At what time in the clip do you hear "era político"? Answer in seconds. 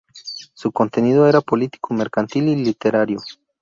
1.29-1.93